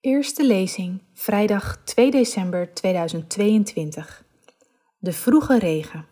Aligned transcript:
Eerste 0.00 0.46
lezing, 0.46 1.02
vrijdag 1.14 1.82
2 1.84 2.10
december 2.10 2.74
2022. 2.74 4.24
De 4.98 5.12
vroege 5.12 5.58
regen. 5.58 6.06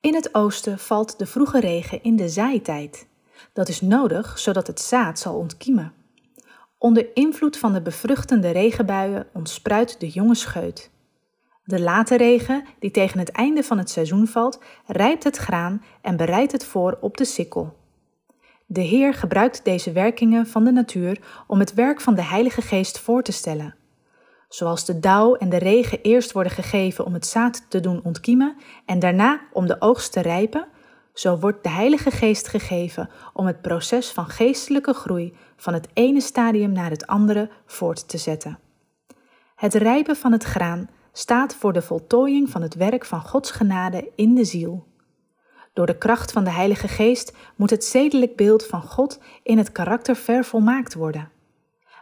In 0.00 0.14
het 0.14 0.34
oosten 0.34 0.78
valt 0.78 1.18
de 1.18 1.26
vroege 1.26 1.60
regen 1.60 2.02
in 2.02 2.16
de 2.16 2.28
zaaitijd. 2.28 3.08
Dat 3.52 3.68
is 3.68 3.80
nodig 3.80 4.38
zodat 4.38 4.66
het 4.66 4.80
zaad 4.80 5.18
zal 5.18 5.34
ontkiemen. 5.34 5.92
Onder 6.78 7.06
invloed 7.14 7.58
van 7.58 7.72
de 7.72 7.82
bevruchtende 7.82 8.50
regenbuien 8.50 9.26
ontspruit 9.32 10.00
de 10.00 10.08
jonge 10.08 10.34
scheut. 10.34 10.90
De 11.64 11.80
late 11.80 12.16
regen, 12.16 12.64
die 12.78 12.90
tegen 12.90 13.18
het 13.18 13.30
einde 13.30 13.62
van 13.62 13.78
het 13.78 13.90
seizoen 13.90 14.26
valt, 14.26 14.60
rijpt 14.86 15.24
het 15.24 15.36
graan 15.36 15.84
en 16.02 16.16
bereidt 16.16 16.52
het 16.52 16.64
voor 16.64 16.98
op 17.00 17.16
de 17.16 17.24
sikkel. 17.24 17.77
De 18.70 18.80
Heer 18.80 19.14
gebruikt 19.14 19.64
deze 19.64 19.92
werkingen 19.92 20.46
van 20.46 20.64
de 20.64 20.72
natuur 20.72 21.20
om 21.46 21.58
het 21.58 21.74
werk 21.74 22.00
van 22.00 22.14
de 22.14 22.22
Heilige 22.22 22.62
Geest 22.62 22.98
voor 22.98 23.22
te 23.22 23.32
stellen. 23.32 23.74
Zoals 24.48 24.84
de 24.84 24.98
dauw 24.98 25.34
en 25.34 25.48
de 25.48 25.56
regen 25.56 26.00
eerst 26.02 26.32
worden 26.32 26.52
gegeven 26.52 27.04
om 27.04 27.12
het 27.12 27.26
zaad 27.26 27.70
te 27.70 27.80
doen 27.80 28.00
ontkiemen 28.04 28.56
en 28.86 28.98
daarna 28.98 29.40
om 29.52 29.66
de 29.66 29.80
oogst 29.80 30.12
te 30.12 30.20
rijpen, 30.20 30.66
zo 31.12 31.38
wordt 31.38 31.62
de 31.62 31.68
Heilige 31.68 32.10
Geest 32.10 32.48
gegeven 32.48 33.10
om 33.32 33.46
het 33.46 33.62
proces 33.62 34.10
van 34.10 34.26
geestelijke 34.26 34.92
groei 34.92 35.36
van 35.56 35.74
het 35.74 35.88
ene 35.92 36.20
stadium 36.20 36.72
naar 36.72 36.90
het 36.90 37.06
andere 37.06 37.50
voort 37.66 38.08
te 38.08 38.18
zetten. 38.18 38.58
Het 39.54 39.74
rijpen 39.74 40.16
van 40.16 40.32
het 40.32 40.44
graan 40.44 40.88
staat 41.12 41.54
voor 41.54 41.72
de 41.72 41.82
voltooiing 41.82 42.50
van 42.50 42.62
het 42.62 42.74
werk 42.74 43.04
van 43.04 43.20
Gods 43.20 43.50
genade 43.50 44.10
in 44.14 44.34
de 44.34 44.44
ziel. 44.44 44.87
Door 45.78 45.86
de 45.86 45.98
kracht 45.98 46.32
van 46.32 46.44
de 46.44 46.50
Heilige 46.50 46.88
Geest 46.88 47.32
moet 47.56 47.70
het 47.70 47.84
zedelijk 47.84 48.36
beeld 48.36 48.66
van 48.66 48.82
God 48.82 49.20
in 49.42 49.58
het 49.58 49.72
karakter 49.72 50.16
vervolmaakt 50.16 50.94
worden. 50.94 51.30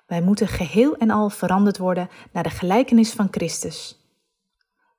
Wij 0.07 0.23
moeten 0.23 0.49
geheel 0.49 0.97
en 0.97 1.11
al 1.11 1.31
veranderd 1.31 1.79
worden 1.79 2.09
naar 2.33 2.43
de 2.43 2.51
gelijkenis 2.51 3.13
van 3.13 3.29
Christus. 3.31 4.07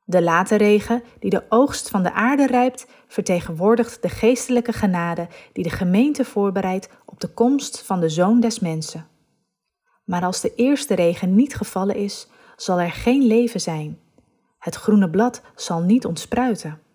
De 0.06 0.22
late 0.22 0.56
regen, 0.56 1.04
die 1.20 1.30
de 1.30 1.44
oogst 1.50 1.90
van 1.90 2.04
de 2.04 2.14
aarde 2.14 2.48
rijpt, 2.48 2.88
vertegenwoordigt 3.08 4.02
de 4.02 4.10
geestelijke 4.10 4.74
genade 4.74 5.28
die 5.54 5.64
de 5.64 5.70
gemeente 5.70 6.26
voorbereidt 6.26 6.90
op 7.06 7.20
de 7.20 7.30
komst 7.30 7.82
van 7.82 8.00
de 8.00 8.10
Zoon 8.10 8.40
des 8.40 8.60
Mensen. 8.60 9.08
Maar 10.04 10.24
als 10.24 10.42
de 10.42 10.56
eerste 10.56 10.96
regen 10.96 11.36
niet 11.36 11.56
gevallen 11.56 11.96
is, 11.96 12.28
zal 12.56 12.80
er 12.80 12.92
geen 12.92 13.24
leven 13.24 13.62
zijn. 13.62 14.00
Het 14.60 14.76
groene 14.76 15.10
blad 15.10 15.42
zal 15.56 15.82
niet 15.82 16.06
ontspruiten. 16.06 16.86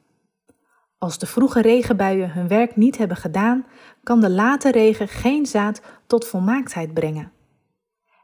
Als 1.03 1.19
de 1.19 1.27
vroege 1.27 1.61
regenbuien 1.61 2.33
hun 2.33 2.49
werk 2.49 2.77
niet 2.77 2.99
hebben 2.99 3.17
gedaan, 3.17 3.67
kan 4.03 4.21
de 4.21 4.31
late 4.31 4.71
regen 4.71 5.09
geen 5.09 5.47
zaad 5.47 5.83
tot 6.07 6.27
volmaaktheid 6.27 6.95
brengen. 6.95 7.33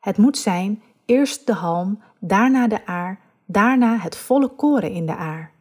Het 0.00 0.16
moet 0.16 0.38
zijn 0.38 0.82
eerst 1.04 1.46
de 1.46 1.52
halm, 1.52 2.02
daarna 2.20 2.68
de 2.68 2.86
aar, 2.86 3.20
daarna 3.46 3.96
het 3.96 4.16
volle 4.16 4.48
koren 4.48 4.90
in 4.90 5.06
de 5.06 5.16
aar. 5.16 5.52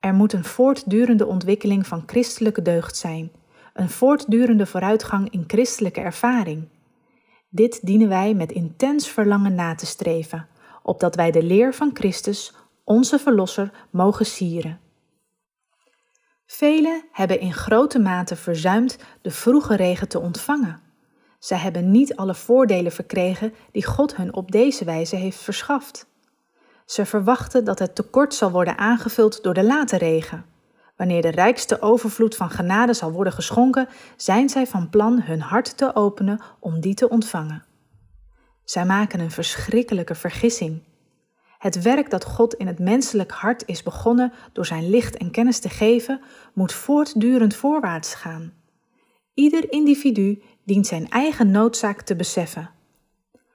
Er 0.00 0.14
moet 0.14 0.32
een 0.32 0.44
voortdurende 0.44 1.26
ontwikkeling 1.26 1.86
van 1.86 2.02
christelijke 2.06 2.62
deugd 2.62 2.96
zijn, 2.96 3.32
een 3.74 3.90
voortdurende 3.90 4.66
vooruitgang 4.66 5.30
in 5.30 5.44
christelijke 5.46 6.00
ervaring. 6.00 6.68
Dit 7.48 7.86
dienen 7.86 8.08
wij 8.08 8.34
met 8.34 8.52
intens 8.52 9.08
verlangen 9.08 9.54
na 9.54 9.74
te 9.74 9.86
streven, 9.86 10.48
opdat 10.82 11.14
wij 11.14 11.30
de 11.30 11.42
leer 11.42 11.74
van 11.74 11.90
Christus, 11.92 12.54
onze 12.84 13.18
Verlosser, 13.18 13.86
mogen 13.90 14.26
sieren. 14.26 14.86
Velen 16.50 17.04
hebben 17.12 17.40
in 17.40 17.52
grote 17.52 17.98
mate 17.98 18.36
verzuimd 18.36 18.98
de 19.22 19.30
vroege 19.30 19.76
regen 19.76 20.08
te 20.08 20.20
ontvangen. 20.20 20.80
Zij 21.38 21.58
hebben 21.58 21.90
niet 21.90 22.16
alle 22.16 22.34
voordelen 22.34 22.92
verkregen 22.92 23.54
die 23.72 23.84
God 23.84 24.16
hun 24.16 24.34
op 24.34 24.50
deze 24.52 24.84
wijze 24.84 25.16
heeft 25.16 25.38
verschaft. 25.38 26.06
Ze 26.84 27.06
verwachten 27.06 27.64
dat 27.64 27.78
het 27.78 27.94
tekort 27.94 28.34
zal 28.34 28.50
worden 28.50 28.78
aangevuld 28.78 29.42
door 29.42 29.54
de 29.54 29.64
late 29.64 29.96
regen. 29.96 30.44
Wanneer 30.96 31.22
de 31.22 31.30
rijkste 31.30 31.82
overvloed 31.82 32.36
van 32.36 32.50
genade 32.50 32.94
zal 32.94 33.12
worden 33.12 33.32
geschonken, 33.32 33.88
zijn 34.16 34.48
zij 34.48 34.66
van 34.66 34.90
plan 34.90 35.22
hun 35.22 35.40
hart 35.40 35.76
te 35.76 35.94
openen 35.94 36.40
om 36.58 36.80
die 36.80 36.94
te 36.94 37.08
ontvangen. 37.08 37.64
Zij 38.64 38.84
maken 38.84 39.20
een 39.20 39.30
verschrikkelijke 39.30 40.14
vergissing. 40.14 40.82
Het 41.58 41.82
werk 41.82 42.10
dat 42.10 42.24
God 42.24 42.54
in 42.54 42.66
het 42.66 42.78
menselijk 42.78 43.32
hart 43.32 43.62
is 43.66 43.82
begonnen 43.82 44.32
door 44.52 44.66
zijn 44.66 44.90
licht 44.90 45.16
en 45.16 45.30
kennis 45.30 45.58
te 45.58 45.68
geven, 45.68 46.20
moet 46.54 46.72
voortdurend 46.72 47.54
voorwaarts 47.54 48.14
gaan. 48.14 48.52
Ieder 49.34 49.72
individu 49.72 50.42
dient 50.64 50.86
zijn 50.86 51.08
eigen 51.08 51.50
noodzaak 51.50 52.02
te 52.02 52.16
beseffen. 52.16 52.70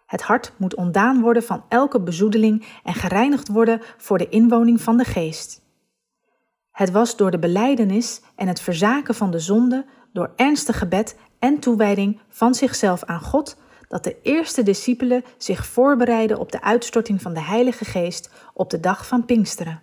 Het 0.06 0.22
hart 0.22 0.54
moet 0.58 0.76
ontdaan 0.76 1.22
worden 1.22 1.44
van 1.44 1.64
elke 1.70 2.02
bezoedeling 2.02 2.66
en 2.84 2.94
gereinigd 2.94 3.48
worden 3.48 3.82
voor 3.98 4.18
de 4.18 4.30
inwoning 4.30 4.82
van 4.82 4.98
de 4.98 5.04
geest. 5.04 5.62
Het 6.72 6.92
was 6.92 7.18
door 7.18 7.32
de 7.32 7.40
beleidenis 7.40 8.22
en 8.36 8.48
het 8.48 8.62
verzaken 8.62 9.16
van 9.16 9.32
de 9.32 9.40
zonde, 9.40 9.86
door 10.14 10.34
ernstig 10.36 10.78
gebed 10.78 11.18
en 11.40 11.60
toewijding 11.60 12.20
van 12.30 12.56
zichzelf 12.56 13.04
aan 13.04 13.22
God 13.22 13.58
dat 13.94 14.04
de 14.04 14.18
eerste 14.22 14.64
discipelen 14.64 15.24
zich 15.38 15.66
voorbereiden 15.66 16.40
op 16.40 16.52
de 16.52 16.62
uitstorting 16.62 17.22
van 17.22 17.34
de 17.34 17.42
Heilige 17.42 17.86
Geest 17.86 18.30
op 18.54 18.70
de 18.70 18.80
dag 18.80 19.08
van 19.08 19.26
Pinksteren. 19.26 19.82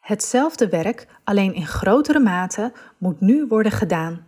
Hetzelfde 0.00 0.68
werk, 0.68 1.06
alleen 1.24 1.54
in 1.54 1.66
grotere 1.66 2.18
mate, 2.18 2.72
moet 2.98 3.20
nu 3.20 3.46
worden 3.46 3.72
gedaan. 3.72 4.26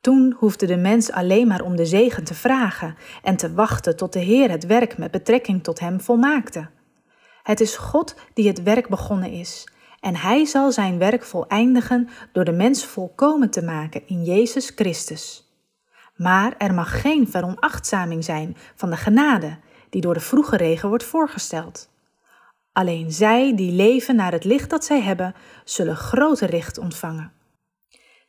Toen 0.00 0.34
hoefde 0.38 0.66
de 0.66 0.76
mens 0.76 1.12
alleen 1.12 1.46
maar 1.46 1.60
om 1.60 1.76
de 1.76 1.86
zegen 1.86 2.24
te 2.24 2.34
vragen 2.34 2.96
en 3.22 3.36
te 3.36 3.52
wachten 3.54 3.96
tot 3.96 4.12
de 4.12 4.18
Heer 4.18 4.50
het 4.50 4.66
werk 4.66 4.98
met 4.98 5.10
betrekking 5.10 5.62
tot 5.62 5.80
hem 5.80 6.00
volmaakte. 6.00 6.68
Het 7.42 7.60
is 7.60 7.76
God 7.76 8.14
die 8.34 8.48
het 8.48 8.62
werk 8.62 8.88
begonnen 8.88 9.30
is, 9.30 9.68
en 10.00 10.16
Hij 10.16 10.44
zal 10.44 10.72
zijn 10.72 10.98
werk 10.98 11.24
voleindigen 11.24 12.08
door 12.32 12.44
de 12.44 12.52
mens 12.52 12.84
volkomen 12.84 13.50
te 13.50 13.62
maken 13.62 14.02
in 14.06 14.24
Jezus 14.24 14.72
Christus. 14.74 15.43
Maar 16.14 16.54
er 16.58 16.74
mag 16.74 17.00
geen 17.00 17.28
veronachtzaming 17.28 18.24
zijn 18.24 18.56
van 18.74 18.90
de 18.90 18.96
genade 18.96 19.58
die 19.90 20.00
door 20.00 20.14
de 20.14 20.20
vroege 20.20 20.56
regen 20.56 20.88
wordt 20.88 21.04
voorgesteld. 21.04 21.92
Alleen 22.72 23.12
zij 23.12 23.56
die 23.56 23.72
leven 23.72 24.16
naar 24.16 24.32
het 24.32 24.44
licht 24.44 24.70
dat 24.70 24.84
zij 24.84 25.00
hebben, 25.00 25.34
zullen 25.64 25.96
grote 25.96 26.48
licht 26.48 26.78
ontvangen. 26.78 27.32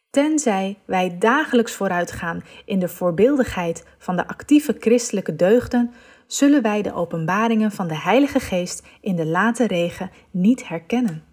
Tenzij 0.09 0.77
wij 0.85 1.17
dagelijks 1.17 1.73
vooruitgaan 1.73 2.43
in 2.65 2.79
de 2.79 2.87
voorbeeldigheid 2.87 3.85
van 3.97 4.15
de 4.15 4.27
actieve 4.27 4.75
christelijke 4.79 5.35
deugden, 5.35 5.93
zullen 6.27 6.61
wij 6.61 6.81
de 6.81 6.93
openbaringen 6.93 7.71
van 7.71 7.87
de 7.87 7.97
Heilige 7.97 8.39
Geest 8.39 8.87
in 9.01 9.15
de 9.15 9.25
late 9.25 9.67
regen 9.67 10.11
niet 10.31 10.67
herkennen. 10.67 11.23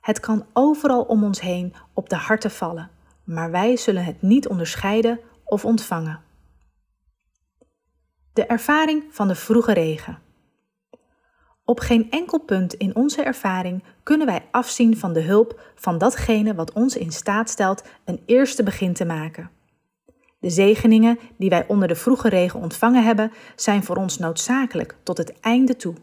Het 0.00 0.20
kan 0.20 0.46
overal 0.52 1.02
om 1.02 1.24
ons 1.24 1.40
heen 1.40 1.74
op 1.94 2.08
de 2.08 2.16
harten 2.16 2.50
vallen, 2.50 2.90
maar 3.24 3.50
wij 3.50 3.76
zullen 3.76 4.04
het 4.04 4.22
niet 4.22 4.48
onderscheiden 4.48 5.20
of 5.50 5.64
ontvangen. 5.64 6.20
De 8.32 8.46
ervaring 8.46 9.04
van 9.10 9.28
de 9.28 9.34
vroege 9.34 9.72
regen. 9.72 10.18
Op 11.64 11.80
geen 11.80 12.10
enkel 12.10 12.38
punt 12.40 12.74
in 12.74 12.96
onze 12.96 13.22
ervaring 13.22 13.82
kunnen 14.02 14.26
wij 14.26 14.48
afzien 14.50 14.96
van 14.96 15.12
de 15.12 15.20
hulp 15.20 15.60
van 15.74 15.98
datgene 15.98 16.54
wat 16.54 16.72
ons 16.72 16.96
in 16.96 17.12
staat 17.12 17.50
stelt 17.50 17.84
een 18.04 18.22
eerste 18.26 18.62
begin 18.62 18.92
te 18.92 19.04
maken. 19.04 19.50
De 20.40 20.50
zegeningen 20.50 21.18
die 21.36 21.48
wij 21.48 21.66
onder 21.66 21.88
de 21.88 21.96
vroege 21.96 22.28
regen 22.28 22.60
ontvangen 22.60 23.04
hebben, 23.04 23.32
zijn 23.56 23.84
voor 23.84 23.96
ons 23.96 24.18
noodzakelijk 24.18 24.96
tot 25.02 25.18
het 25.18 25.40
einde 25.40 25.76
toe. 25.76 25.94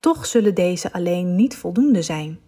Toch 0.00 0.26
zullen 0.26 0.54
deze 0.54 0.92
alleen 0.92 1.34
niet 1.34 1.56
voldoende 1.56 2.02
zijn. 2.02 2.40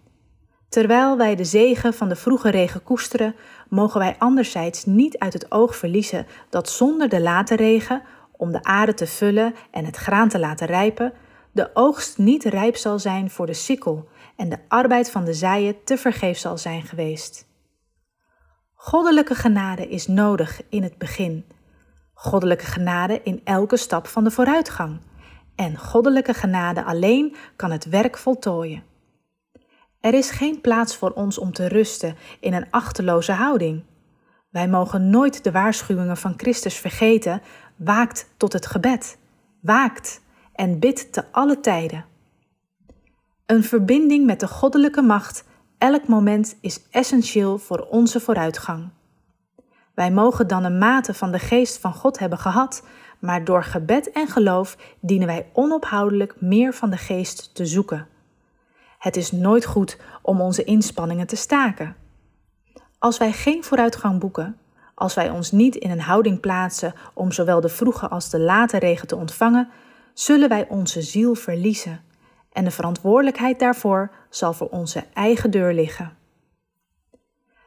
Terwijl 0.73 1.17
wij 1.17 1.35
de 1.35 1.43
zegen 1.43 1.93
van 1.93 2.09
de 2.09 2.15
vroege 2.15 2.49
regen 2.49 2.83
koesteren, 2.83 3.35
mogen 3.69 3.99
wij 3.99 4.15
anderzijds 4.19 4.85
niet 4.85 5.17
uit 5.17 5.33
het 5.33 5.51
oog 5.51 5.75
verliezen 5.75 6.25
dat 6.49 6.69
zonder 6.69 7.09
de 7.09 7.21
late 7.21 7.55
regen, 7.55 8.01
om 8.31 8.51
de 8.51 8.63
aarde 8.63 8.93
te 8.93 9.07
vullen 9.07 9.55
en 9.71 9.85
het 9.85 9.95
graan 9.95 10.29
te 10.29 10.39
laten 10.39 10.67
rijpen, 10.67 11.13
de 11.51 11.69
oogst 11.73 12.17
niet 12.17 12.43
rijp 12.43 12.75
zal 12.75 12.99
zijn 12.99 13.29
voor 13.29 13.45
de 13.45 13.53
sikkel 13.53 14.07
en 14.35 14.49
de 14.49 14.57
arbeid 14.67 15.11
van 15.11 15.25
de 15.25 15.33
zaaien 15.33 15.83
te 15.83 15.97
vergeef 15.97 16.37
zal 16.37 16.57
zijn 16.57 16.81
geweest. 16.81 17.47
Goddelijke 18.73 19.35
genade 19.35 19.87
is 19.87 20.07
nodig 20.07 20.61
in 20.69 20.83
het 20.83 20.97
begin, 20.97 21.45
goddelijke 22.13 22.65
genade 22.65 23.21
in 23.23 23.41
elke 23.43 23.77
stap 23.77 24.07
van 24.07 24.23
de 24.23 24.31
vooruitgang, 24.31 24.99
en 25.55 25.77
goddelijke 25.77 26.33
genade 26.33 26.83
alleen 26.83 27.35
kan 27.55 27.71
het 27.71 27.85
werk 27.85 28.17
voltooien. 28.17 28.92
Er 30.03 30.13
is 30.13 30.31
geen 30.31 30.61
plaats 30.61 30.95
voor 30.95 31.11
ons 31.11 31.37
om 31.37 31.53
te 31.53 31.67
rusten 31.67 32.15
in 32.39 32.53
een 32.53 32.67
achteloze 32.69 33.31
houding. 33.31 33.83
Wij 34.49 34.67
mogen 34.67 35.09
nooit 35.09 35.43
de 35.43 35.51
waarschuwingen 35.51 36.17
van 36.17 36.33
Christus 36.37 36.77
vergeten. 36.77 37.41
Waakt 37.75 38.29
tot 38.37 38.53
het 38.53 38.65
gebed. 38.65 39.17
Waakt 39.61 40.21
en 40.53 40.79
bid 40.79 41.13
te 41.13 41.23
alle 41.31 41.59
tijden. 41.59 42.05
Een 43.45 43.63
verbinding 43.63 44.25
met 44.25 44.39
de 44.39 44.47
goddelijke 44.47 45.01
macht 45.01 45.43
elk 45.77 46.07
moment 46.07 46.57
is 46.61 46.81
essentieel 46.91 47.57
voor 47.57 47.87
onze 47.89 48.19
vooruitgang. 48.19 48.89
Wij 49.93 50.11
mogen 50.11 50.47
dan 50.47 50.63
een 50.63 50.77
mate 50.77 51.13
van 51.13 51.31
de 51.31 51.39
geest 51.39 51.77
van 51.77 51.93
God 51.93 52.19
hebben 52.19 52.39
gehad, 52.39 52.83
maar 53.19 53.43
door 53.43 53.63
gebed 53.63 54.11
en 54.11 54.27
geloof 54.27 54.77
dienen 54.99 55.27
wij 55.27 55.49
onophoudelijk 55.53 56.41
meer 56.41 56.73
van 56.73 56.89
de 56.89 56.97
geest 56.97 57.55
te 57.55 57.65
zoeken. 57.65 58.07
Het 59.03 59.15
is 59.15 59.31
nooit 59.31 59.65
goed 59.65 59.97
om 60.21 60.41
onze 60.41 60.63
inspanningen 60.63 61.27
te 61.27 61.35
staken. 61.35 61.95
Als 62.99 63.17
wij 63.17 63.31
geen 63.31 63.63
vooruitgang 63.63 64.19
boeken, 64.19 64.57
als 64.93 65.13
wij 65.13 65.29
ons 65.29 65.51
niet 65.51 65.75
in 65.75 65.91
een 65.91 66.01
houding 66.01 66.39
plaatsen 66.39 66.93
om 67.13 67.31
zowel 67.31 67.61
de 67.61 67.69
vroege 67.69 68.07
als 68.07 68.29
de 68.29 68.39
late 68.39 68.77
regen 68.77 69.07
te 69.07 69.15
ontvangen, 69.15 69.69
zullen 70.13 70.49
wij 70.49 70.67
onze 70.69 71.01
ziel 71.01 71.35
verliezen 71.35 72.01
en 72.51 72.63
de 72.63 72.71
verantwoordelijkheid 72.71 73.59
daarvoor 73.59 74.11
zal 74.29 74.53
voor 74.53 74.69
onze 74.69 75.03
eigen 75.13 75.51
deur 75.51 75.73
liggen. 75.73 76.17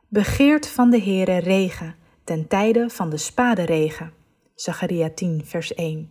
Begeert 0.08 0.68
van 0.68 0.90
de 0.90 1.00
Heere 1.00 1.36
regen 1.38 1.94
ten 2.24 2.48
tijde 2.48 2.90
van 2.90 3.10
de 3.10 3.16
spaderegen. 3.16 4.12
Zacharia 4.54 5.10
10, 5.14 5.42
vers 5.44 5.74
1. 5.74 6.10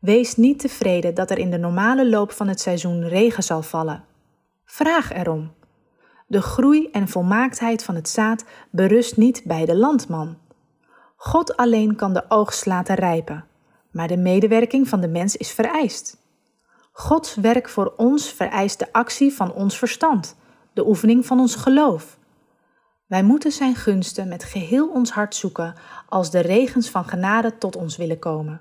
Wees 0.00 0.36
niet 0.36 0.58
tevreden 0.58 1.14
dat 1.14 1.30
er 1.30 1.38
in 1.38 1.50
de 1.50 1.58
normale 1.58 2.08
loop 2.08 2.32
van 2.32 2.48
het 2.48 2.60
seizoen 2.60 3.08
regen 3.08 3.42
zal 3.42 3.62
vallen. 3.62 4.04
Vraag 4.64 5.12
erom. 5.12 5.52
De 6.26 6.42
groei 6.42 6.88
en 6.92 7.08
volmaaktheid 7.08 7.84
van 7.84 7.94
het 7.94 8.08
zaad 8.08 8.44
berust 8.70 9.16
niet 9.16 9.42
bij 9.44 9.64
de 9.64 9.76
landman. 9.76 10.38
God 11.16 11.56
alleen 11.56 11.96
kan 11.96 12.12
de 12.12 12.24
oogst 12.28 12.66
laten 12.66 12.94
rijpen, 12.94 13.44
maar 13.90 14.08
de 14.08 14.16
medewerking 14.16 14.88
van 14.88 15.00
de 15.00 15.08
mens 15.08 15.36
is 15.36 15.50
vereist. 15.50 16.16
Gods 16.92 17.34
werk 17.34 17.68
voor 17.68 17.94
ons 17.96 18.32
vereist 18.32 18.78
de 18.78 18.92
actie 18.92 19.32
van 19.32 19.52
ons 19.52 19.78
verstand, 19.78 20.36
de 20.72 20.86
oefening 20.86 21.26
van 21.26 21.40
ons 21.40 21.54
geloof. 21.54 22.18
Wij 23.06 23.22
moeten 23.22 23.52
Zijn 23.52 23.74
gunsten 23.74 24.28
met 24.28 24.44
geheel 24.44 24.88
ons 24.88 25.10
hart 25.10 25.34
zoeken 25.34 25.74
als 26.08 26.30
de 26.30 26.40
regens 26.40 26.90
van 26.90 27.04
genade 27.04 27.58
tot 27.58 27.76
ons 27.76 27.96
willen 27.96 28.18
komen. 28.18 28.60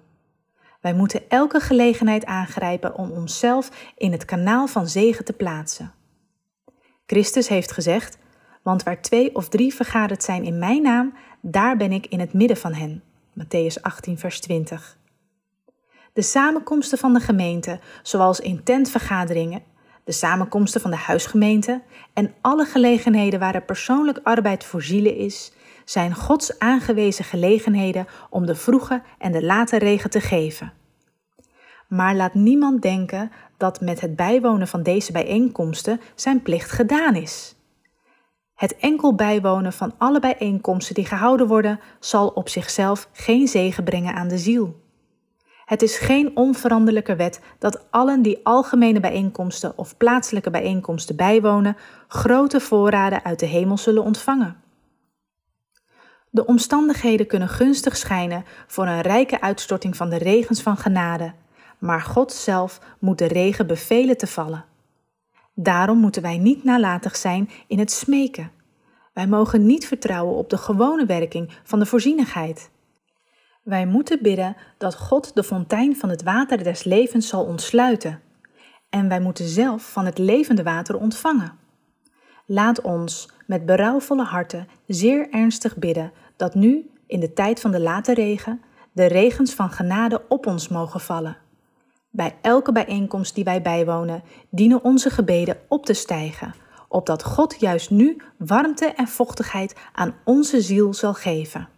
Wij 0.81 0.94
moeten 0.94 1.30
elke 1.30 1.60
gelegenheid 1.60 2.26
aangrijpen 2.26 2.96
om 2.96 3.12
onszelf 3.12 3.92
in 3.98 4.12
het 4.12 4.26
kanaal 4.26 4.68
van 4.68 4.88
zegen 4.88 5.26
te 5.26 5.34
plaatsen. 5.34 5.94
Christus 7.06 7.48
heeft 7.48 7.72
gezegd: 7.72 8.18
Want 8.62 8.84
waar 8.84 9.02
twee 9.02 9.36
of 9.36 9.50
drie 9.50 9.74
vergaderd 9.74 10.24
zijn 10.24 10.44
in 10.44 10.60
mijn 10.60 10.81
naam, 10.81 11.14
daar 11.42 11.78
ben 11.78 11.92
ik 11.92 12.06
in 12.06 12.20
het 12.20 12.34
midden 12.34 12.58
van 12.58 12.74
hen. 12.74 13.04
Matthäus 13.40 13.81
18, 13.81 14.18
vers 14.18 14.40
20. 14.40 14.98
De 16.14 16.22
samenkomsten 16.22 16.98
van 16.98 17.14
de 17.14 17.20
gemeente, 17.20 17.80
zoals 18.04 18.40
intentvergaderingen, 18.40 19.64
de 20.04 20.12
samenkomsten 20.12 20.81
van 20.81 20.92
de 20.92 20.98
huisgemeente 20.98 21.81
en 22.14 22.34
alle 22.42 22.66
gelegenheden 22.66 23.40
waar 23.40 23.56
er 23.56 23.62
persoonlijk 23.62 24.20
arbeid 24.24 24.64
voor 24.64 24.81
zielen 24.81 25.16
is, 25.16 25.52
zijn 25.89 26.15
Gods 26.15 26.59
aangewezen 26.59 27.25
gelegenheden 27.25 28.07
om 28.30 28.45
de 28.45 28.56
vroege 28.56 29.01
en 29.18 29.31
de 29.31 29.45
late 29.45 29.77
regen 29.77 30.09
te 30.09 30.21
geven. 30.21 30.74
Maar 31.88 32.15
laat 32.15 32.33
niemand 32.33 32.81
denken 32.81 33.31
dat 33.57 33.81
met 33.81 34.01
het 34.01 34.15
bijwonen 34.15 34.68
van 34.68 34.83
deze 34.83 35.12
bijeenkomsten 35.12 36.01
zijn 36.15 36.41
plicht 36.41 36.71
gedaan 36.71 37.15
is. 37.15 37.56
Het 38.56 38.77
enkel 38.77 39.15
bijwonen 39.15 39.74
van 39.74 39.94
alle 39.97 40.19
bijeenkomsten 40.19 40.95
die 40.95 41.06
gehouden 41.06 41.47
worden, 41.47 41.80
zal 42.00 42.27
op 42.27 42.50
zichzelf 42.50 43.09
geen 43.12 43.47
zegen 43.47 43.83
brengen 43.83 44.13
aan 44.13 44.27
de 44.27 44.38
ziel. 44.38 44.81
Het 45.65 45.81
is 45.81 45.97
geen 45.97 46.38
onveranderlijke 46.38 47.15
wet 47.15 47.42
dat 47.59 47.92
allen 47.92 48.21
die 48.21 48.39
algemene 48.44 49.00
bijeenkomsten 49.00 49.77
of 49.77 49.97
plaatselijke 49.97 50.50
bijeenkomsten 50.50 51.15
bijwonen, 51.15 51.77
grote 52.07 52.59
voorraden 52.59 53.24
uit 53.24 53.39
de 53.39 53.45
hemel 53.45 53.77
zullen 53.77 54.03
ontvangen. 54.03 54.68
De 56.30 56.46
omstandigheden 56.46 57.28
kunnen 57.28 57.50
gunstig 57.50 57.98
schijnen 57.98 58.46
voor 58.68 58.88
een 58.88 59.02
rijke 59.02 59.42
uitstorting 59.42 59.96
van 59.96 60.10
de 60.10 60.18
regens 60.18 60.62
van 60.62 60.78
genade, 60.78 61.34
maar 61.78 62.02
God 62.02 62.34
zelf 62.34 62.80
moet 63.00 63.18
de 63.18 63.28
regen 63.28 63.68
bevelen 63.68 64.18
te 64.18 64.28
vallen. 64.28 64.66
Daarom 65.54 65.98
moeten 65.98 66.22
wij 66.22 66.38
niet 66.38 66.64
nalatig 66.64 67.16
zijn 67.16 67.50
in 67.68 67.80
het 67.80 67.92
smeken. 67.92 68.52
Wij 69.14 69.28
mogen 69.28 69.66
niet 69.66 69.88
vertrouwen 69.88 70.36
op 70.36 70.50
de 70.50 70.58
gewone 70.58 71.06
werking 71.06 71.58
van 71.64 71.80
de 71.80 71.86
voorzienigheid. 71.86 72.70
Wij 73.64 73.86
moeten 73.86 74.20
bidden 74.22 74.56
dat 74.78 74.96
God 74.96 75.36
de 75.36 75.44
fontein 75.44 75.96
van 75.96 76.10
het 76.10 76.24
water 76.24 76.64
des 76.64 76.84
levens 76.84 77.28
zal 77.28 77.44
ontsluiten. 77.44 78.22
En 78.90 79.08
wij 79.08 79.20
moeten 79.20 79.48
zelf 79.48 79.92
van 79.92 80.06
het 80.06 80.18
levende 80.18 80.64
water 80.64 80.98
ontvangen. 80.98 81.58
Laat 82.46 82.81
ons 82.81 83.30
met 83.50 83.66
berouwvolle 83.66 84.24
harten 84.24 84.68
zeer 84.88 85.30
ernstig 85.30 85.78
bidden 85.78 86.12
dat 86.36 86.56
nu, 86.56 86.90
in 87.07 87.19
de 87.19 87.34
tijd 87.34 87.60
van 87.60 87.72
de 87.72 87.80
late 87.80 88.13
regen, 88.13 88.62
de 88.92 89.06
regens 89.06 89.54
van 89.54 89.72
genade 89.72 90.22
op 90.28 90.46
ons 90.46 90.68
mogen 90.68 91.00
vallen. 91.00 91.38
Bij 92.10 92.36
elke 92.42 92.72
bijeenkomst 92.72 93.36
die 93.36 93.44
wij 93.44 93.62
bijwonen, 93.62 94.24
dienen 94.50 94.84
onze 94.84 95.10
gebeden 95.10 95.57
op 95.68 95.86
te 95.86 95.94
stijgen, 95.94 96.54
opdat 96.88 97.24
God 97.24 97.60
juist 97.60 97.90
nu 97.90 98.22
warmte 98.38 98.86
en 98.86 99.07
vochtigheid 99.07 99.75
aan 99.94 100.16
onze 100.24 100.62
ziel 100.62 100.94
zal 100.94 101.13
geven. 101.13 101.69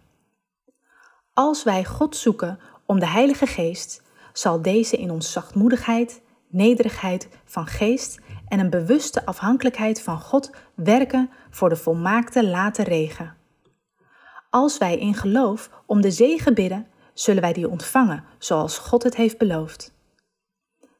Als 1.34 1.62
wij 1.62 1.84
God 1.84 2.16
zoeken 2.16 2.58
om 2.86 2.98
de 2.98 3.06
Heilige 3.06 3.46
Geest, 3.46 4.02
zal 4.32 4.62
deze 4.62 4.96
in 4.96 5.10
ons 5.10 5.32
zachtmoedigheid, 5.32 6.22
nederigheid 6.48 7.28
van 7.44 7.66
geest 7.66 8.20
en 8.52 8.58
een 8.58 8.70
bewuste 8.70 9.26
afhankelijkheid 9.26 10.02
van 10.02 10.20
God 10.20 10.50
werken 10.74 11.30
voor 11.50 11.68
de 11.68 11.76
volmaakte 11.76 12.46
late 12.46 12.82
regen. 12.82 13.34
Als 14.50 14.78
wij 14.78 14.98
in 14.98 15.14
geloof 15.14 15.70
om 15.86 16.00
de 16.00 16.10
zegen 16.10 16.54
bidden, 16.54 16.86
zullen 17.14 17.42
wij 17.42 17.52
die 17.52 17.68
ontvangen 17.68 18.24
zoals 18.38 18.78
God 18.78 19.02
het 19.02 19.16
heeft 19.16 19.38
beloofd. 19.38 19.94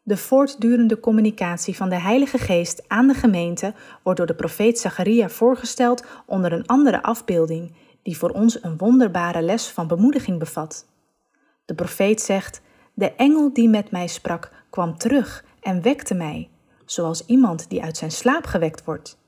De 0.02 0.16
voortdurende 0.16 1.00
communicatie 1.00 1.76
van 1.76 1.88
de 1.88 1.98
Heilige 2.00 2.38
Geest 2.38 2.88
aan 2.88 3.06
de 3.06 3.14
gemeente 3.14 3.74
wordt 4.02 4.18
door 4.18 4.28
de 4.28 4.34
profeet 4.34 4.78
Zacharia 4.78 5.28
voorgesteld 5.28 6.04
onder 6.26 6.52
een 6.52 6.66
andere 6.66 7.02
afbeelding 7.02 7.72
die 8.02 8.18
voor 8.18 8.30
ons 8.30 8.62
een 8.62 8.76
wonderbare 8.76 9.42
les 9.42 9.68
van 9.68 9.86
bemoediging 9.86 10.38
bevat. 10.38 10.86
De 11.64 11.74
profeet 11.74 12.20
zegt: 12.20 12.60
De 12.94 13.12
engel 13.14 13.52
die 13.52 13.68
met 13.68 13.90
mij 13.90 14.06
sprak 14.06 14.50
kwam 14.70 14.98
terug 14.98 15.44
en 15.60 15.82
wekte 15.82 16.14
mij, 16.14 16.50
zoals 16.84 17.26
iemand 17.26 17.70
die 17.70 17.82
uit 17.82 17.96
zijn 17.96 18.10
slaap 18.10 18.46
gewekt 18.46 18.84
wordt. 18.84 19.18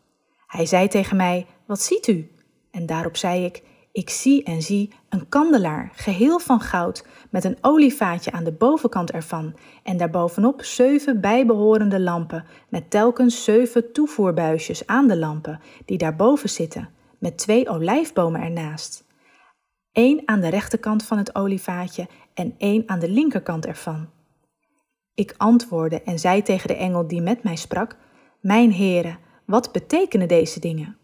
Hij 0.46 0.66
zei 0.66 0.88
tegen 0.88 1.16
mij: 1.16 1.46
Wat 1.66 1.80
ziet 1.80 2.06
u? 2.06 2.30
En 2.70 2.86
daarop 2.86 3.16
zei 3.16 3.44
ik: 3.44 3.62
Ik 3.92 4.10
zie 4.10 4.44
en 4.44 4.62
zie 4.62 4.92
een 5.08 5.28
kandelaar, 5.28 5.90
geheel 5.94 6.38
van 6.38 6.60
goud, 6.60 7.06
met 7.30 7.44
een 7.44 7.58
olievaatje 7.60 8.32
aan 8.32 8.44
de 8.44 8.52
bovenkant 8.52 9.10
ervan, 9.10 9.54
en 9.82 9.96
daarbovenop 9.96 10.62
zeven 10.62 11.20
bijbehorende 11.20 12.00
lampen, 12.00 12.44
met 12.68 12.90
telkens 12.90 13.44
zeven 13.44 13.92
toevoerbuisjes 13.92 14.86
aan 14.86 15.08
de 15.08 15.16
lampen, 15.16 15.60
die 15.84 15.98
daarboven 15.98 16.48
zitten 16.48 16.88
met 17.24 17.38
twee 17.38 17.68
olijfbomen 17.68 18.40
ernaast. 18.40 19.04
Eén 19.92 20.22
aan 20.24 20.40
de 20.40 20.48
rechterkant 20.48 21.04
van 21.04 21.18
het 21.18 21.34
olievaatje 21.34 22.08
en 22.34 22.54
één 22.58 22.82
aan 22.86 22.98
de 22.98 23.08
linkerkant 23.08 23.66
ervan. 23.66 24.08
Ik 25.14 25.34
antwoordde 25.36 26.02
en 26.02 26.18
zei 26.18 26.42
tegen 26.42 26.68
de 26.68 26.76
engel 26.76 27.06
die 27.06 27.22
met 27.22 27.42
mij 27.42 27.56
sprak: 27.56 27.96
Mijn 28.40 28.72
heren, 28.72 29.18
wat 29.44 29.72
betekenen 29.72 30.28
deze 30.28 30.60
dingen? 30.60 30.96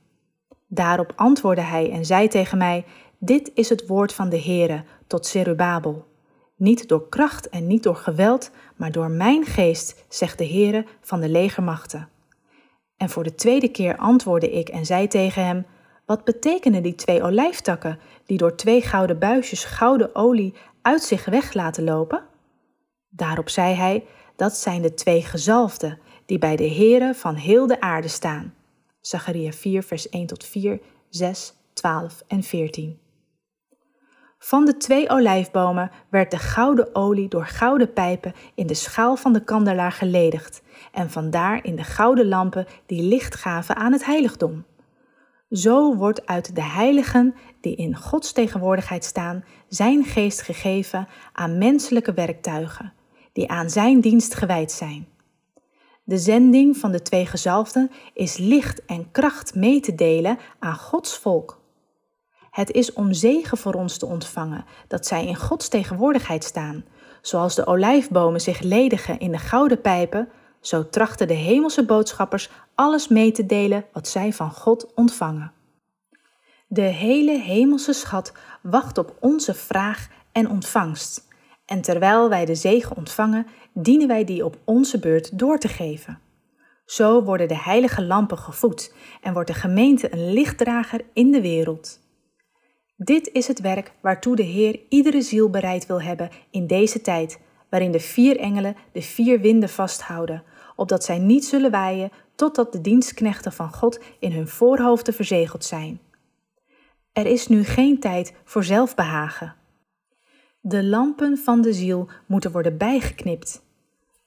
Daarop 0.67 1.13
antwoordde 1.17 1.63
hij 1.63 1.91
en 1.91 2.05
zei 2.05 2.29
tegen 2.29 2.59
mij: 2.59 2.85
Dit 3.19 3.51
is 3.55 3.69
het 3.69 3.87
woord 3.87 4.13
van 4.13 4.29
de 4.29 4.43
Heere 4.43 4.85
tot 5.07 5.27
Zerubabel. 5.27 6.07
Niet 6.57 6.89
door 6.89 7.09
kracht 7.09 7.49
en 7.49 7.67
niet 7.67 7.83
door 7.83 7.97
geweld, 7.97 8.51
maar 8.77 8.93
door 8.93 9.11
mijn 9.11 9.45
geest, 9.45 10.05
zegt 10.09 10.39
de 10.39 10.47
Heere 10.47 10.87
van 11.01 11.21
de 11.21 11.29
legermachten. 11.29 12.09
En 12.97 13.11
voor 13.11 13.23
de 13.23 13.35
tweede 13.35 13.69
keer 13.69 13.97
antwoordde 13.97 14.51
ik 14.51 14.69
en 14.69 14.87
zei 14.87 15.07
tegen 15.07 15.47
hem: 15.47 15.67
wat 16.07 16.25
betekenen 16.25 16.83
die 16.83 16.95
twee 16.95 17.23
olijftakken 17.23 17.99
die 18.27 18.39
door 18.39 18.57
twee 18.57 18.83
gouden 18.83 19.19
buisjes 19.19 19.65
gouden 19.65 20.15
olie 20.15 20.55
uit 20.83 21.03
zich 21.03 21.25
weg 21.25 21.53
laten 21.53 21.85
lopen? 21.85 22.29
Daarop 23.11 23.49
zei 23.49 23.75
hij: 23.75 24.05
Dat 24.37 24.57
zijn 24.57 24.83
de 24.83 24.95
twee 24.95 25.23
gezalfden 25.23 25.99
die 26.27 26.39
bij 26.39 26.57
de 26.57 26.69
Heere 26.71 27.15
van 27.15 27.35
heel 27.35 27.67
de 27.67 27.81
aarde 27.81 28.09
staan. 28.09 28.55
Zacharia 29.01 29.53
4, 29.53 29.83
vers 29.83 30.09
1 30.09 30.27
tot 30.27 30.45
4, 30.45 30.81
6, 31.09 31.55
12 31.73 32.23
en 32.27 32.43
14. 32.43 32.99
Van 34.39 34.65
de 34.65 34.77
twee 34.77 35.11
olijfbomen 35.11 35.91
werd 36.09 36.31
de 36.31 36.39
gouden 36.39 36.95
olie 36.95 37.29
door 37.29 37.47
gouden 37.47 37.93
pijpen 37.93 38.35
in 38.55 38.67
de 38.67 38.75
schaal 38.75 39.17
van 39.17 39.33
de 39.33 39.45
kandelaar 39.45 39.93
geledigd 39.93 40.63
en 40.93 41.11
vandaar 41.11 41.65
in 41.65 41.77
de 41.77 41.85
gouden 41.85 42.29
lampen 42.29 42.67
die 42.87 43.03
licht 43.03 43.35
gaven 43.35 43.77
aan 43.77 43.93
het 43.93 44.05
heiligdom. 44.05 44.65
Zo 45.51 45.97
wordt 45.97 46.27
uit 46.27 46.55
de 46.55 46.63
heiligen 46.63 47.35
die 47.61 47.77
in 47.77 47.97
Gods 47.97 48.33
tegenwoordigheid 48.33 49.05
staan, 49.05 49.45
zijn 49.69 50.05
geest 50.05 50.43
gegeven 50.43 51.09
aan 51.33 51.59
menselijke 51.59 52.13
werktuigen, 52.13 52.93
die 53.33 53.51
aan 53.51 53.71
zijn 53.71 54.01
dienst 54.01 54.35
gewijd 54.35 54.73
zijn. 54.73 55.09
De 56.05 56.19
zending 56.19 56.77
van 56.77 56.93
de 56.93 57.03
twee 57.03 57.27
gezalfden 57.27 57.91
is 58.15 58.37
licht 58.37 58.85
en 58.85 59.11
kracht 59.11 59.55
mee 59.55 59.81
te 59.81 59.95
delen 59.95 60.39
aan 60.59 60.77
Gods 60.77 61.19
volk. 61.19 61.61
Het 62.51 62.71
is 62.71 62.93
om 62.93 63.13
zegen 63.13 63.59
voor 63.59 63.75
ons 63.75 63.99
te 63.99 64.07
ontvangen 64.07 64.65
dat 64.89 65.07
zij 65.07 65.27
in 65.27 65.37
Gods 65.37 65.69
tegenwoordigheid 65.69 66.45
staan. 66.45 66.85
Zoals 67.23 67.55
de 67.55 67.67
olijfbomen 67.67 68.41
zich 68.41 68.61
ledigen 68.61 69.19
in 69.19 69.31
de 69.31 69.39
gouden 69.39 69.81
pijpen, 69.81 70.29
zo 70.61 70.89
trachten 70.89 71.29
de 71.29 71.35
hemelse 71.35 71.85
boodschappers 71.85 72.51
alles 72.75 73.09
mee 73.09 73.33
te 73.33 73.47
delen 73.47 73.85
wat 73.93 74.09
zij 74.09 74.33
van 74.33 74.51
God 74.51 74.95
ontvangen. 74.95 75.53
De 76.67 76.81
hele 76.81 77.39
hemelse 77.39 77.93
schat 77.93 78.33
wacht 78.63 78.99
op 78.99 79.17
onze 79.21 79.55
vraag 79.55 80.09
en 80.33 80.51
ontvangst. 80.51 81.29
En 81.71 81.81
terwijl 81.81 82.29
wij 82.29 82.45
de 82.45 82.55
zegen 82.55 82.97
ontvangen, 82.97 83.47
dienen 83.73 84.09
wij 84.09 84.25
die 84.25 84.45
op 84.45 84.57
onze 84.65 84.99
beurt 84.99 85.39
door 85.39 85.59
te 85.59 85.69
geven. 85.69 86.19
Zo 86.85 87.23
worden 87.23 87.49
de 87.49 87.59
heilige 87.59 88.03
lampen 88.03 88.39
gevoed 88.39 88.95
en 89.21 89.33
wordt 89.33 89.49
de 89.49 89.55
gemeente 89.55 90.13
een 90.13 90.33
lichtdrager 90.33 91.01
in 91.13 91.31
de 91.31 91.41
wereld. 91.41 92.01
Dit 92.97 93.31
is 93.33 93.47
het 93.47 93.61
werk 93.61 93.93
waartoe 94.01 94.37
de 94.37 94.43
Heer 94.43 94.81
iedere 94.89 95.23
ziel 95.23 95.51
bereid 95.51 95.87
wil 95.87 96.03
hebben 96.03 96.31
in 96.51 96.67
deze 96.67 97.01
tijd, 97.01 97.41
waarin 97.69 97.93
de 97.93 98.01
vier 98.01 98.39
engelen 98.39 98.77
de 98.93 99.03
vier 99.03 99.41
winden 99.41 99.69
vasthouden, 99.69 100.43
opdat 100.77 101.05
zij 101.05 101.19
niet 101.19 101.45
zullen 101.45 101.71
waaien 101.71 102.11
totdat 102.35 102.73
de 102.73 102.81
dienstknechten 102.81 103.53
van 103.53 103.73
God 103.73 104.01
in 104.19 104.33
hun 104.33 104.49
voorhoofden 104.49 105.15
verzegeld 105.15 105.65
zijn. 105.65 106.01
Er 107.13 107.27
is 107.27 107.47
nu 107.47 107.65
geen 107.65 108.01
tijd 108.01 108.35
voor 108.45 108.65
zelfbehagen. 108.65 109.59
De 110.63 110.85
lampen 110.85 111.39
van 111.39 111.61
de 111.61 111.73
ziel 111.73 112.09
moeten 112.27 112.53
worden 112.53 112.77
bijgeknipt. 112.77 113.63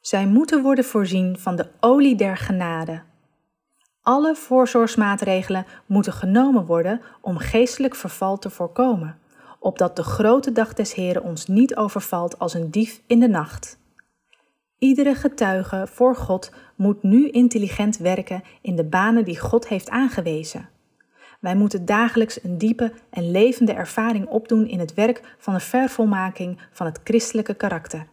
Zij 0.02 0.28
moeten 0.28 0.62
worden 0.62 0.84
voorzien 0.84 1.40
van 1.40 1.56
de 1.56 1.68
olie 1.80 2.16
der 2.16 2.38
genade. 2.38 3.02
Alle 4.02 4.36
voorzorgsmaatregelen 4.36 5.66
moeten 5.86 6.14
genomen 6.14 6.66
worden 6.66 7.02
om 7.22 7.38
geestelijk 7.38 7.96
verval 7.96 8.40
te 8.40 8.50
voorkomen, 8.50 9.20
opdat 9.60 9.96
de 9.96 10.04
grote 10.04 10.52
dag 10.52 10.74
des 10.74 10.94
Heren 10.94 11.24
ons 11.24 11.48
niet 11.48 11.76
overvalt 11.76 12.40
als 12.40 12.54
een 12.54 12.72
dief 12.72 13.02
in 13.08 13.20
de 13.20 13.28
nacht. 13.28 13.80
Iedere 14.78 15.16
getuige 15.16 15.88
voor 15.90 16.16
God 16.16 16.52
moet 16.76 17.04
nu 17.04 17.30
intelligent 17.30 17.98
werken 17.98 18.44
in 18.62 18.76
de 18.76 18.86
banen 18.86 19.26
die 19.26 19.40
God 19.40 19.68
heeft 19.68 19.90
aangewezen. 19.90 20.70
Wij 21.44 21.56
moeten 21.56 21.86
dagelijks 21.86 22.44
een 22.44 22.58
diepe 22.58 22.94
en 23.10 23.32
levende 23.32 23.74
ervaring 23.74 24.28
opdoen 24.28 24.68
in 24.68 24.80
het 24.80 24.94
werk 24.94 25.36
van 25.38 25.54
de 25.54 25.60
vervolmaking 25.60 26.60
van 26.72 26.86
het 26.86 27.00
christelijke 27.04 27.54
karakter. 27.54 28.08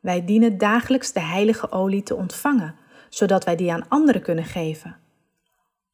Wij 0.00 0.24
dienen 0.24 0.58
dagelijks 0.58 1.12
de 1.12 1.20
heilige 1.20 1.70
olie 1.70 2.02
te 2.02 2.14
ontvangen, 2.14 2.74
zodat 3.08 3.44
wij 3.44 3.56
die 3.56 3.72
aan 3.72 3.88
anderen 3.88 4.22
kunnen 4.22 4.44
geven. 4.44 4.96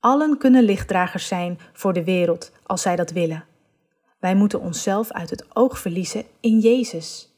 Allen 0.00 0.38
kunnen 0.38 0.62
lichtdragers 0.62 1.26
zijn 1.26 1.58
voor 1.72 1.92
de 1.92 2.04
wereld 2.04 2.52
als 2.62 2.82
zij 2.82 2.96
dat 2.96 3.10
willen. 3.10 3.44
Wij 4.18 4.34
moeten 4.34 4.60
onszelf 4.60 5.12
uit 5.12 5.30
het 5.30 5.56
oog 5.56 5.78
verliezen 5.78 6.24
in 6.40 6.58
Jezus. 6.58 7.34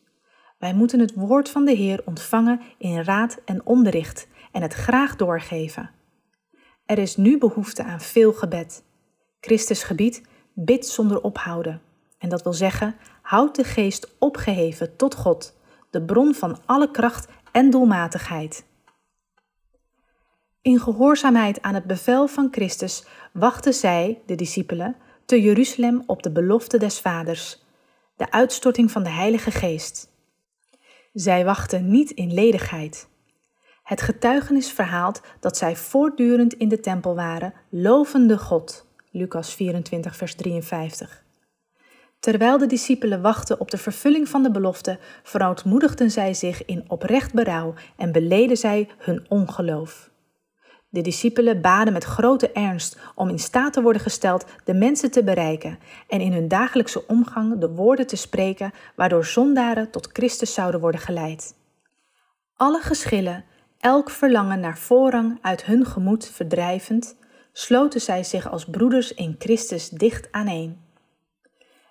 Wij 0.58 0.74
moeten 0.74 1.00
het 1.00 1.14
woord 1.14 1.48
van 1.48 1.64
de 1.64 1.74
Heer 1.74 2.02
ontvangen 2.04 2.60
in 2.78 3.02
raad 3.02 3.38
en 3.44 3.66
onderricht 3.66 4.26
en 4.52 4.62
het 4.62 4.74
graag 4.74 5.16
doorgeven. 5.16 5.90
Er 6.86 6.98
is 6.98 7.16
nu 7.16 7.38
behoefte 7.38 7.82
aan 7.82 8.00
veel 8.00 8.32
gebed. 8.32 8.82
Christus 9.44 9.82
gebied, 9.82 10.22
bid 10.52 10.86
zonder 10.86 11.20
ophouden. 11.20 11.82
En 12.18 12.28
dat 12.28 12.42
wil 12.42 12.52
zeggen, 12.52 12.96
houd 13.22 13.56
de 13.56 13.64
geest 13.64 14.14
opgeheven 14.18 14.96
tot 14.96 15.14
God, 15.14 15.54
de 15.90 16.02
bron 16.02 16.34
van 16.34 16.58
alle 16.64 16.90
kracht 16.90 17.28
en 17.52 17.70
doelmatigheid. 17.70 18.64
In 20.62 20.80
gehoorzaamheid 20.80 21.62
aan 21.62 21.74
het 21.74 21.84
bevel 21.84 22.28
van 22.28 22.48
Christus 22.50 23.04
wachten 23.32 23.74
zij, 23.74 24.22
de 24.26 24.34
discipelen, 24.34 24.96
te 25.24 25.42
Jeruzalem 25.42 26.02
op 26.06 26.22
de 26.22 26.32
belofte 26.32 26.78
des 26.78 27.00
Vaders, 27.00 27.62
de 28.16 28.30
uitstorting 28.30 28.90
van 28.90 29.02
de 29.02 29.10
Heilige 29.10 29.50
Geest. 29.50 30.10
Zij 31.12 31.44
wachten 31.44 31.90
niet 31.90 32.10
in 32.10 32.34
ledigheid. 32.34 33.08
Het 33.82 34.02
getuigenis 34.02 34.72
verhaalt 34.72 35.20
dat 35.40 35.56
zij 35.56 35.76
voortdurend 35.76 36.54
in 36.54 36.68
de 36.68 36.80
tempel 36.80 37.14
waren, 37.14 37.54
lovende 37.68 38.38
God. 38.38 38.83
Lucas 39.16 39.54
24, 39.54 40.16
vers 40.16 40.34
53. 40.34 41.24
Terwijl 42.20 42.58
de 42.58 42.66
discipelen 42.66 43.22
wachten 43.22 43.60
op 43.60 43.70
de 43.70 43.76
vervulling 43.76 44.28
van 44.28 44.42
de 44.42 44.50
belofte, 44.50 44.98
verootmoedigden 45.22 46.10
zij 46.10 46.34
zich 46.34 46.64
in 46.64 46.84
oprecht 46.88 47.34
berouw 47.34 47.74
en 47.96 48.12
beleden 48.12 48.56
zij 48.56 48.88
hun 48.98 49.24
ongeloof. 49.28 50.10
De 50.88 51.00
discipelen 51.00 51.60
baden 51.60 51.92
met 51.92 52.04
grote 52.04 52.52
ernst 52.52 52.98
om 53.14 53.28
in 53.28 53.38
staat 53.38 53.72
te 53.72 53.82
worden 53.82 54.02
gesteld 54.02 54.44
de 54.64 54.74
mensen 54.74 55.10
te 55.10 55.24
bereiken 55.24 55.78
en 56.08 56.20
in 56.20 56.32
hun 56.32 56.48
dagelijkse 56.48 57.06
omgang 57.06 57.58
de 57.58 57.70
woorden 57.70 58.06
te 58.06 58.16
spreken 58.16 58.72
waardoor 58.96 59.24
zondaren 59.24 59.90
tot 59.90 60.08
Christus 60.12 60.54
zouden 60.54 60.80
worden 60.80 61.00
geleid. 61.00 61.54
Alle 62.56 62.80
geschillen, 62.80 63.44
elk 63.80 64.10
verlangen 64.10 64.60
naar 64.60 64.78
voorrang 64.78 65.38
uit 65.40 65.64
hun 65.64 65.86
gemoed 65.86 66.28
verdrijvend, 66.28 67.16
sloten 67.56 68.00
zij 68.00 68.24
zich 68.24 68.50
als 68.50 68.64
broeders 68.64 69.12
in 69.12 69.36
Christus 69.38 69.88
dicht 69.88 70.28
aaneen. 70.32 70.82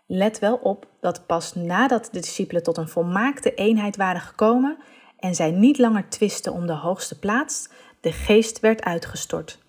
Let 0.08 0.40
wel 0.40 0.56
op 0.56 0.88
dat 1.00 1.26
pas 1.26 1.54
nadat 1.56 2.10
de 2.12 2.20
discipelen 2.20 2.64
tot 2.64 2.78
een 2.78 2.90
volmaakte 2.90 3.54
eenheid 3.54 3.96
waren 3.96 4.22
gekomen 4.22 4.78
en 5.20 5.36
zij 5.36 5.52
niet 5.52 5.78
langer 5.78 6.10
twisten 6.10 6.54
om 6.54 6.68
de 6.68 6.74
hoogste 6.74 7.20
plaats, 7.20 7.70
de 8.02 8.12
geest 8.12 8.60
werd 8.60 8.84
uitgestort. 8.84 9.62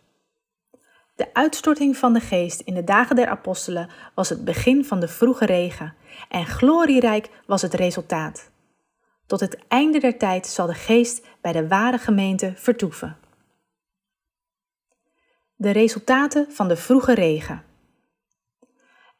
De 1.15 1.35
uitstorting 1.35 1.97
van 1.97 2.13
de 2.13 2.21
geest 2.21 2.61
in 2.61 2.75
de 2.75 2.85
dagen 2.85 3.17
der 3.17 3.29
apostelen 3.29 3.89
was 4.15 4.29
het 4.29 4.45
begin 4.45 4.85
van 4.85 5.01
de 5.01 5.09
vroege 5.09 5.47
regen 5.47 5.95
en 6.29 6.47
glorierijk 6.47 7.31
was 7.47 7.63
het 7.63 7.75
resultaat. 7.75 8.51
Tot 9.27 9.41
het 9.41 9.59
einde 9.69 9.99
der 9.99 10.19
tijd 10.19 10.47
zal 10.47 10.67
de 10.67 10.75
geest 10.75 11.27
bij 11.41 11.53
de 11.53 11.69
ware 11.69 11.99
gemeente 11.99 12.53
vertoeven. 12.57 13.17
De 15.57 15.71
resultaten 15.71 16.47
van 16.49 16.69
de 16.69 16.77
vroege 16.77 17.15
regen. 17.15 17.63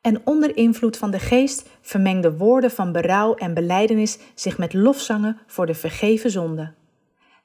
En 0.01 0.21
onder 0.25 0.57
invloed 0.57 0.97
van 0.97 1.11
de 1.11 1.19
geest 1.19 1.71
vermengden 1.81 2.37
woorden 2.37 2.71
van 2.71 2.93
berouw 2.93 3.35
en 3.35 3.55
belijdenis 3.55 4.19
zich 4.35 4.59
met 4.59 4.73
lofzangen 4.73 5.39
voor 5.47 5.67
de 5.67 5.75
vergeven 5.75 6.31
zonde. 6.31 6.73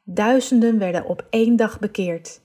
Duizenden 0.03 0.77
werden 0.77 1.05
op 1.05 1.27
één 1.29 1.55
dag 1.55 1.79
bekeerd. 1.79 2.41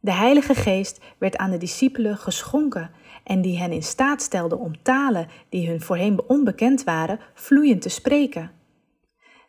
De 0.00 0.12
Heilige 0.12 0.54
Geest 0.54 1.00
werd 1.18 1.36
aan 1.36 1.50
de 1.50 1.58
discipelen 1.58 2.16
geschonken 2.16 2.90
en 3.24 3.42
die 3.42 3.58
hen 3.58 3.72
in 3.72 3.82
staat 3.82 4.22
stelde 4.22 4.56
om 4.56 4.82
talen 4.82 5.28
die 5.48 5.68
hun 5.68 5.80
voorheen 5.80 6.20
onbekend 6.26 6.84
waren, 6.84 7.18
vloeiend 7.34 7.82
te 7.82 7.88
spreken. 7.88 8.50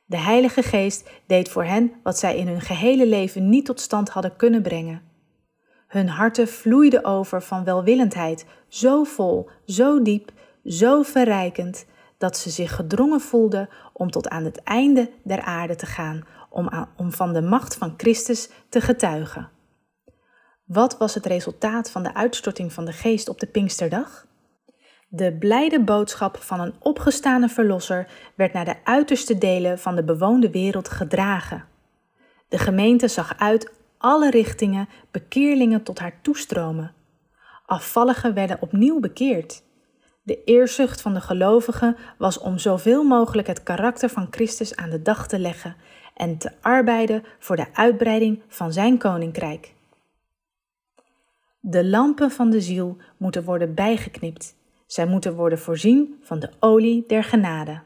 De 0.05 0.17
Heilige 0.17 0.63
Geest 0.63 1.09
deed 1.27 1.49
voor 1.49 1.63
hen 1.63 1.91
wat 2.03 2.19
zij 2.19 2.37
in 2.37 2.47
hun 2.47 2.61
gehele 2.61 3.07
leven 3.07 3.49
niet 3.49 3.65
tot 3.65 3.79
stand 3.79 4.09
hadden 4.09 4.35
kunnen 4.35 4.61
brengen. 4.61 5.12
Hun 5.93 6.09
harten 6.09 6.47
vloeiden 6.47 7.05
over 7.05 7.41
van 7.41 7.63
welwillendheid, 7.63 8.45
zo 8.67 9.03
vol, 9.03 9.49
zo 9.65 10.01
diep, 10.01 10.31
zo 10.65 11.01
verrijkend, 11.01 11.85
dat 12.17 12.37
ze 12.37 12.49
zich 12.49 12.75
gedrongen 12.75 13.21
voelden 13.21 13.69
om 13.93 14.11
tot 14.11 14.27
aan 14.27 14.43
het 14.43 14.63
einde 14.63 15.09
der 15.23 15.41
aarde 15.41 15.75
te 15.75 15.85
gaan, 15.85 16.23
om, 16.49 16.69
om 16.97 17.11
van 17.11 17.33
de 17.33 17.41
macht 17.41 17.75
van 17.75 17.93
Christus 17.97 18.49
te 18.69 18.81
getuigen. 18.81 19.49
Wat 20.65 20.97
was 20.97 21.13
het 21.13 21.25
resultaat 21.25 21.91
van 21.91 22.03
de 22.03 22.13
uitstorting 22.13 22.73
van 22.73 22.85
de 22.85 22.93
geest 22.93 23.29
op 23.29 23.39
de 23.39 23.47
Pinksterdag? 23.47 24.25
De 25.07 25.37
blijde 25.37 25.83
boodschap 25.83 26.37
van 26.37 26.59
een 26.59 26.73
opgestane 26.79 27.49
verlosser 27.49 28.07
werd 28.35 28.53
naar 28.53 28.65
de 28.65 28.75
uiterste 28.83 29.37
delen 29.37 29.79
van 29.79 29.95
de 29.95 30.03
bewoonde 30.03 30.49
wereld 30.49 30.89
gedragen. 30.89 31.65
De 32.47 32.57
gemeente 32.57 33.07
zag 33.07 33.33
uit 33.37 33.81
alle 34.03 34.29
richtingen 34.29 34.89
bekeerlingen 35.11 35.83
tot 35.83 35.99
haar 35.99 36.21
toestromen. 36.21 36.93
Afvalligen 37.65 38.33
werden 38.33 38.61
opnieuw 38.61 38.99
bekeerd. 38.99 39.63
De 40.23 40.43
eerzucht 40.43 41.01
van 41.01 41.13
de 41.13 41.21
gelovigen 41.21 41.95
was 42.17 42.39
om 42.39 42.57
zoveel 42.57 43.03
mogelijk 43.03 43.47
het 43.47 43.63
karakter 43.63 44.09
van 44.09 44.27
Christus 44.29 44.75
aan 44.75 44.89
de 44.89 45.01
dag 45.01 45.27
te 45.27 45.39
leggen 45.39 45.75
en 46.15 46.37
te 46.37 46.51
arbeiden 46.61 47.23
voor 47.39 47.55
de 47.55 47.73
uitbreiding 47.73 48.41
van 48.47 48.73
zijn 48.73 48.97
koninkrijk. 48.97 49.73
De 51.59 51.85
lampen 51.85 52.31
van 52.31 52.49
de 52.49 52.61
ziel 52.61 52.97
moeten 53.17 53.43
worden 53.43 53.73
bijgeknipt. 53.73 54.55
Zij 54.85 55.05
moeten 55.05 55.35
worden 55.35 55.59
voorzien 55.59 56.19
van 56.21 56.39
de 56.39 56.49
olie 56.59 57.03
der 57.07 57.23
genade. 57.23 57.81